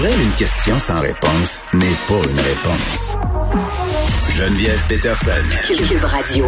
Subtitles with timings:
[0.00, 3.18] Pour une question sans réponse n'est pas une réponse.
[4.30, 5.30] Geneviève Peterson.
[5.66, 6.46] Cube Radio.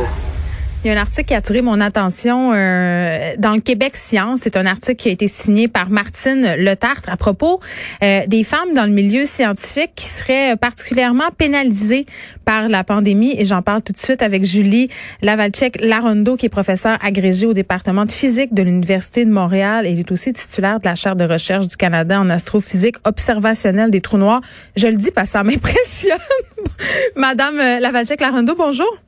[0.85, 4.41] Il y a un article qui a attiré mon attention euh, dans le Québec Science.
[4.43, 7.61] C'est un article qui a été signé par Martine Letartre à propos
[8.03, 12.05] euh, des femmes dans le milieu scientifique qui seraient particulièrement pénalisées
[12.45, 13.33] par la pandémie.
[13.39, 14.89] Et j'en parle tout de suite avec Julie
[15.23, 19.87] Lavalchek-Larondo, qui est professeure agrégée au département de physique de l'Université de Montréal.
[19.87, 24.01] Elle est aussi titulaire de la chaire de recherche du Canada en astrophysique observationnelle des
[24.01, 24.41] trous noirs.
[24.75, 26.19] Je le dis parce que ça m'impressionne.
[27.15, 28.99] Madame Lavalchek-Larondo, bonjour.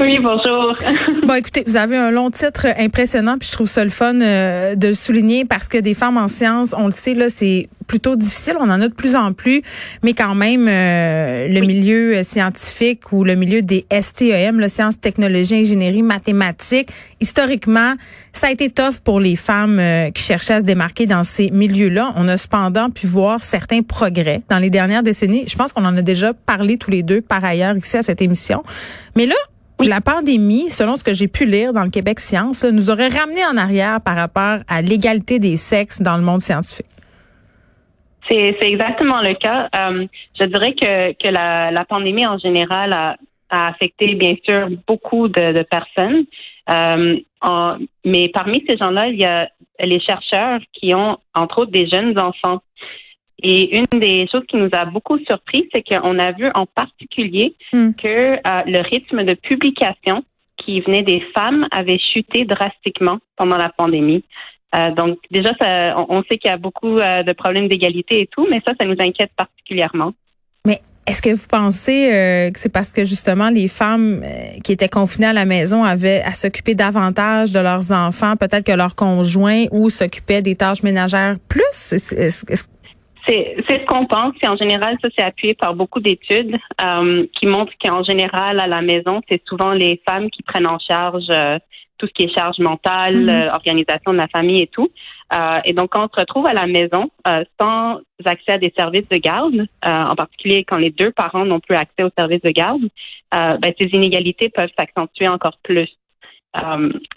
[0.00, 0.74] Oui, bonjour.
[1.22, 4.74] bon, écoutez, vous avez un long titre impressionnant, puis je trouve ça le fun euh,
[4.74, 8.16] de le souligner parce que des femmes en sciences, on le sait, là, c'est plutôt
[8.16, 8.56] difficile.
[8.58, 9.62] On en a de plus en plus,
[10.02, 15.60] mais quand même, euh, le milieu scientifique ou le milieu des STEM, le sciences, technologies,
[15.60, 16.88] ingénierie, mathématiques,
[17.20, 17.94] historiquement,
[18.32, 21.50] ça a été tough pour les femmes euh, qui cherchaient à se démarquer dans ces
[21.50, 22.14] milieux-là.
[22.16, 25.44] On a cependant pu voir certains progrès dans les dernières décennies.
[25.46, 28.20] Je pense qu'on en a déjà parlé tous les deux par ailleurs ici à cette
[28.20, 28.64] émission.
[29.14, 29.36] Mais là,
[29.80, 33.44] la pandémie, selon ce que j'ai pu lire dans le Québec Science, nous aurait ramené
[33.44, 36.86] en arrière par rapport à l'égalité des sexes dans le monde scientifique.
[38.30, 39.68] C'est exactement le cas.
[39.76, 40.06] Euh,
[40.40, 43.16] je dirais que, la, pandémie en général a,
[43.50, 46.24] affecté bien sûr beaucoup de, personnes.
[46.70, 47.16] Euh,
[48.04, 49.48] mais parmi ces gens-là, il y a
[49.80, 52.62] les chercheurs qui ont entre autres des jeunes enfants.
[53.42, 57.54] Et une des choses qui nous a beaucoup surpris, c'est qu'on a vu en particulier
[57.72, 57.90] hmm.
[57.92, 60.24] que euh, le rythme de publication
[60.56, 64.24] qui venait des femmes avait chuté drastiquement pendant la pandémie.
[64.76, 68.26] Euh, donc déjà, ça, on, sait qu'il y a beaucoup euh, de problèmes d'égalité et
[68.28, 70.12] tout, mais ça, ça nous inquiète particulièrement.
[70.64, 74.24] Mais est-ce que vous pensez que c'est parce que justement les femmes
[74.64, 78.72] qui étaient confinées à la maison avaient à s'occuper davantage de leurs enfants, peut-être que
[78.72, 81.92] leurs conjoints, ou s'occupaient des tâches ménagères plus?
[81.92, 82.64] Est-ce,
[83.26, 84.34] c'est ce qu'on pense.
[84.42, 88.66] Et en général, ça c'est appuyé par beaucoup d'études euh, qui montrent qu'en général, à
[88.66, 91.58] la maison, c'est souvent les femmes qui prennent en charge euh,
[91.96, 93.48] tout ce qui est charge mentale, mm-hmm.
[93.48, 94.90] euh, organisation de la famille et tout.
[95.64, 97.10] et donc, quand on se retrouve à la maison
[97.60, 101.76] sans accès à des services de garde, en particulier quand les deux parents n'ont plus
[101.76, 102.82] accès aux services de garde,
[103.32, 105.88] ben, ces inégalités peuvent s'accentuer encore plus.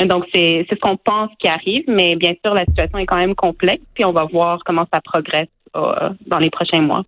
[0.05, 3.35] donc, c'est ce qu'on pense qui arrive, mais bien sûr, la situation est quand même
[3.35, 7.03] complexe, puis on va voir comment ça progresse euh, dans les prochains mois.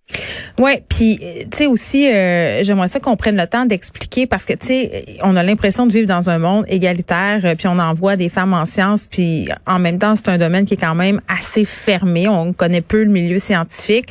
[0.58, 4.52] Ouais, puis tu sais aussi, euh, j'aimerais ça qu'on prenne le temps d'expliquer parce que
[4.52, 8.16] tu sais, on a l'impression de vivre dans un monde égalitaire, euh, puis on envoie
[8.16, 11.20] des femmes en sciences, puis en même temps c'est un domaine qui est quand même
[11.28, 12.28] assez fermé.
[12.28, 14.06] On connaît peu le milieu scientifique.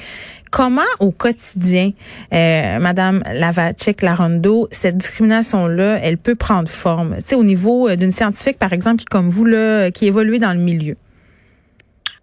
[0.51, 1.91] Comment au quotidien,
[2.33, 8.09] euh, Madame Lavachek Larondo, cette discrimination-là, elle peut prendre forme, tu sais, au niveau d'une
[8.09, 10.95] scientifique par exemple qui comme vous là, qui évolue dans le milieu.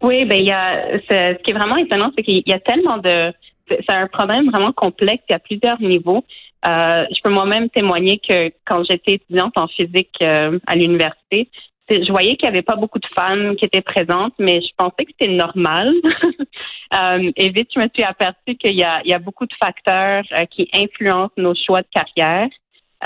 [0.03, 2.99] Oui, ben il y a ce, qui est vraiment étonnant, c'est qu'il y a tellement
[2.99, 3.33] de
[3.69, 6.25] c'est un problème vraiment complexe, a plusieurs niveaux.
[6.67, 11.49] Euh, je peux moi-même témoigner que quand j'étais étudiante en physique euh, à l'université,
[11.89, 15.05] je voyais qu'il y avait pas beaucoup de femmes qui étaient présentes, mais je pensais
[15.05, 15.93] que c'était normal.
[16.95, 19.55] euh, et vite, je me suis aperçue qu'il y a, il y a beaucoup de
[19.61, 22.49] facteurs euh, qui influencent nos choix de carrière.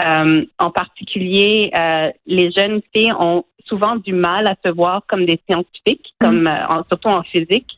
[0.00, 1.70] Euh, en particulier,
[2.26, 6.26] les jeunes filles ont souvent du mal à se voir comme des scientifiques, mm.
[6.26, 7.68] comme euh, surtout en physique.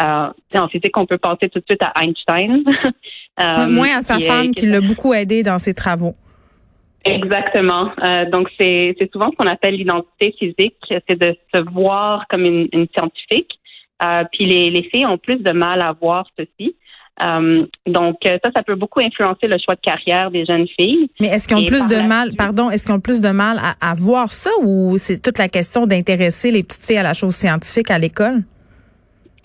[0.00, 2.64] Euh, en physique, on peut penser tout de suite à Einstein.
[3.40, 6.14] euh, moins à sa femme qui l'a beaucoup aidé dans ses travaux.
[7.04, 7.90] Exactement.
[8.02, 10.78] Euh, donc, c'est souvent ce qu'on appelle l'identité physique,
[11.08, 13.52] c'est de se voir comme une, une scientifique.
[14.32, 16.76] Puis les, les filles ont plus de mal à voir ceci.
[17.22, 21.08] Euh, donc ça, ça peut beaucoup influencer le choix de carrière des jeunes filles.
[21.20, 23.94] Mais est-ce qu'ils ont plus de mal, pardon, est-ce qu'ils ont plus de mal à,
[23.94, 27.90] voir ça ou c'est toute la question d'intéresser les petites filles à la chose scientifique
[27.90, 28.42] à l'école?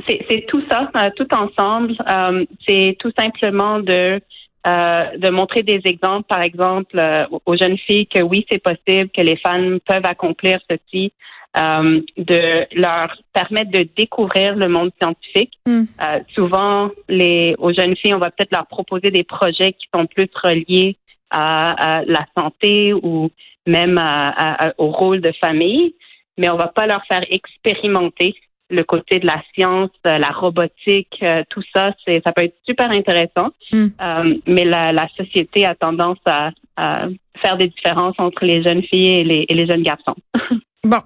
[0.07, 1.94] C'est tout ça, euh, tout ensemble.
[2.09, 4.19] Euh, c'est tout simplement de
[4.68, 7.01] euh, de montrer des exemples, par exemple,
[7.46, 11.13] aux jeunes filles que oui, c'est possible, que les femmes peuvent accomplir ceci,
[11.59, 15.51] euh, de leur permettre de découvrir le monde scientifique.
[15.65, 15.83] Hmm.
[16.01, 20.06] Euh, souvent, les, aux jeunes filles, on va peut-être leur proposer des projets qui sont
[20.06, 20.95] plus reliés
[21.31, 23.29] à, la santé ou
[23.67, 24.00] même
[24.77, 25.94] au rôle de famille,
[26.38, 28.35] mais on va pas leur faire expérimenter
[28.71, 32.89] le côté de la science, la robotique, euh, tout ça, c'est ça peut être super
[32.91, 33.50] intéressant.
[33.71, 33.89] Hmm.
[34.47, 36.51] mais la, la, société a tendance à,
[37.41, 40.15] faire des différences entre les jeunes filles et les, et les jeunes garçons.
[40.85, 40.99] Bon,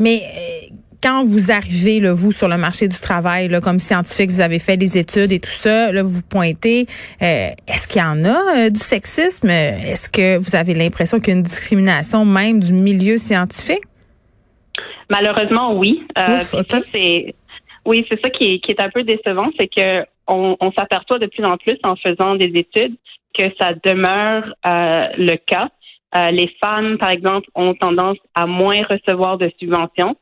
[0.00, 4.28] mais euh, quand vous arrivez, là, vous, sur le marché du travail, là, comme scientifique,
[4.30, 6.86] vous avez fait des études et tout ça, là, vous pointez,
[7.22, 9.48] euh, est-ce qu'il y en a euh, du sexisme?
[9.48, 13.84] Est-ce que vous avez l'impression qu'il y a une discrimination même du milieu scientifique?
[15.08, 16.04] Malheureusement, oui.
[16.16, 16.40] ça,
[16.92, 17.34] c'est
[17.86, 21.18] Oui, c'est ça qui est, qui est un peu décevant, c'est que on, on s'aperçoit
[21.18, 22.96] de plus en plus en faisant des études
[23.36, 25.68] que ça demeure euh, le cas.
[26.16, 30.16] Euh, les femmes, par exemple, ont tendance à moins recevoir de subventions.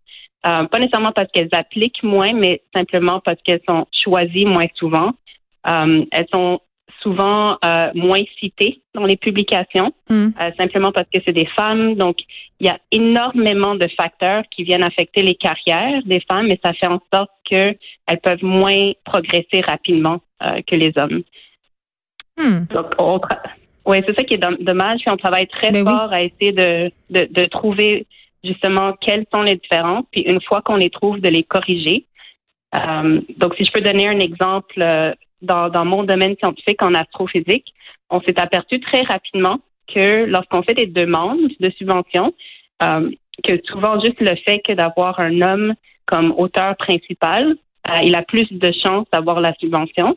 [0.46, 5.12] Euh, pas nécessairement parce qu'elles appliquent moins, mais simplement parce qu'elles sont choisies moins souvent.
[5.69, 6.61] Euh, elles sont
[7.02, 10.29] souvent euh, moins citées dans les publications, Hmm.
[10.40, 11.94] euh, simplement parce que c'est des femmes.
[11.94, 12.17] Donc,
[12.61, 16.73] il y a énormément de facteurs qui viennent affecter les carrières des femmes, et ça
[16.73, 17.76] fait en sorte qu'elles
[18.23, 21.23] peuvent moins progresser rapidement euh, que les hommes.
[22.37, 22.64] Hmm.
[22.75, 23.43] Donc, on tra-
[23.85, 25.01] ouais, c'est ça qui est dom- dommage.
[25.01, 25.93] Puis on travaille très Ben oui.
[25.93, 28.07] fort à essayer de, de, de trouver
[28.45, 30.05] justement quelles sont les différences.
[30.13, 32.05] Puis une fois qu'on les trouve, de les corriger.
[32.75, 36.95] Euh, donc, si je peux donner un exemple, euh, dans, dans mon domaine scientifique en
[36.95, 37.73] astrophysique,
[38.11, 39.59] on s'est aperçu très rapidement
[39.93, 42.35] que lorsqu'on fait des demandes de subventions,
[42.83, 43.11] euh,
[43.45, 45.75] que souvent juste le fait que d'avoir un homme
[46.07, 47.57] comme auteur principal,
[47.89, 50.17] euh, il a plus de chances d'avoir la subvention.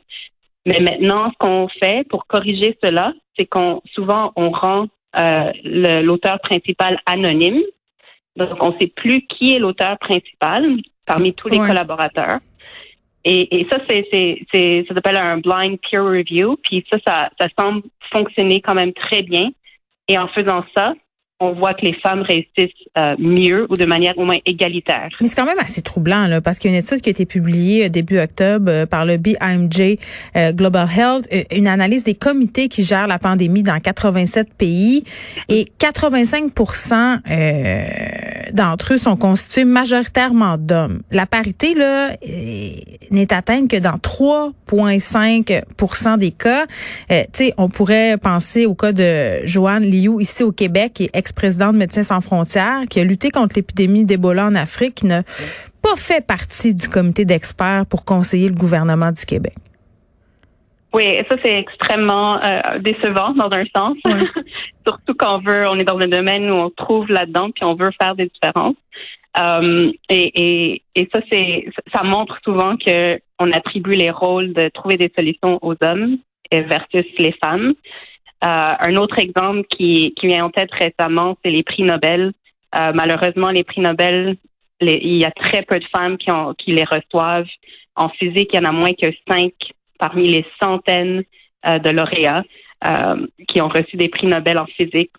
[0.66, 4.88] Mais maintenant, ce qu'on fait pour corriger cela, c'est qu'on souvent on rend
[5.18, 7.62] euh, l'auteur principal anonyme.
[8.38, 11.68] Donc, on ne sait plus qui est l'auteur principal parmi tous les Ouais.
[11.68, 12.40] collaborateurs.
[13.26, 16.56] Et, et ça, c'est, c'est, c'est, ça s'appelle un blind peer review.
[16.64, 19.50] Puis ça, ça, ça semble fonctionner quand même très bien.
[20.08, 20.94] Et en faisant ça,
[21.42, 25.10] on voit que les femmes réussissent euh, mieux ou de manière au moins égalitaire.
[25.20, 27.12] Mais c'est quand même assez troublant, là, parce qu'il y a une étude qui a
[27.12, 29.98] été publiée euh, début octobre euh, par le BIMJ
[30.36, 35.04] euh, Global Health, euh, une analyse des comités qui gèrent la pandémie dans 87 pays,
[35.50, 36.52] et 85
[37.30, 37.84] euh,
[38.54, 41.02] d'entre eux sont constitués majoritairement d'hommes.
[41.12, 42.12] La parité là
[43.10, 46.66] n'est atteinte que dans 3,5% des cas.
[47.10, 51.74] Tu sais, on pourrait penser au cas de Joanne Liu ici au Québec, qui ex-présidente
[51.74, 55.24] de Médecins sans frontières, qui a lutté contre l'épidémie d'Ebola en Afrique, qui n'a
[55.82, 59.54] pas fait partie du comité d'experts pour conseiller le gouvernement du Québec.
[60.94, 63.98] Oui, ça c'est extrêmement euh, décevant dans un sens.
[64.86, 67.76] Surtout quand on veut, on est dans un domaine où on trouve là-dedans puis on
[67.76, 68.76] veut faire des différences.
[69.40, 74.68] Euh, et, et, et ça c'est, ça montre souvent que on attribue les rôles de
[74.68, 76.18] trouver des solutions aux hommes
[76.52, 77.74] versus les femmes.
[78.44, 82.34] Euh, un autre exemple qui, qui vient en tête récemment, c'est les prix Nobel.
[82.76, 84.38] Euh, malheureusement, les prix Nobel,
[84.80, 87.48] il y a très peu de femmes qui, ont, qui les reçoivent.
[87.96, 89.54] En physique, il y en a moins que cinq
[90.00, 91.24] parmi les centaines
[91.68, 92.44] euh, de lauréats
[93.48, 95.12] qui ont reçu des prix Nobel en physique.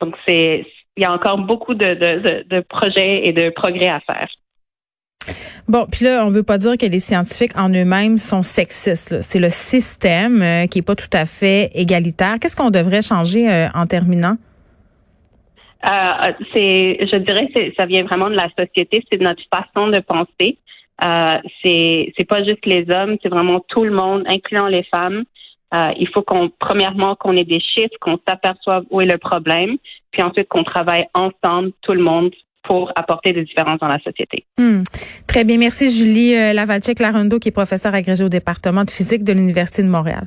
[0.00, 0.64] Donc, c'est
[0.96, 4.28] il y a encore beaucoup de, de, de, de projets et de progrès à faire.
[5.68, 9.20] Bon, puis là, on veut pas dire que les scientifiques en eux-mêmes sont sexistes.
[9.20, 12.36] C'est le système euh, qui est pas tout à fait égalitaire.
[12.40, 14.36] Qu'est-ce qu'on devrait changer euh, en terminant?
[15.84, 20.00] Euh, c'est, je dirais, c'est, ça vient vraiment de la société, c'est notre façon de
[20.00, 20.58] penser.
[21.62, 25.22] C'est, c'est pas juste les hommes, c'est vraiment tout le monde, incluant les femmes.
[25.72, 29.76] Il faut qu'on, premièrement, qu'on ait des chiffres, qu'on s'aperçoive où est le problème,
[30.10, 32.32] puis ensuite qu'on travaille ensemble, tout le monde,
[32.62, 34.44] pour apporter des différences dans la société.
[34.58, 34.82] Hmm.
[35.26, 35.58] Très bien.
[35.58, 39.88] Merci, Julie euh, Lavalchek-Larundo, qui est professeure agrégée au département de physique de l'Université de
[39.88, 40.24] Montréal.